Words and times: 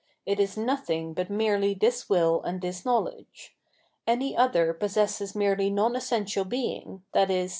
It 0.25 0.39
is 0.39 0.57
nothing 0.57 1.13
but 1.13 1.29
merely 1.29 1.75
this 1.75 2.09
will 2.09 2.41
and 2.41 2.59
this 2.59 2.83
knowledge. 2.83 3.55
Any 4.07 4.35
other 4.35 4.73
possesses 4.73 5.35
merely 5.35 5.69
non 5.69 5.95
essential 5.95 6.43
being, 6.43 7.03
i.e. 7.13 7.49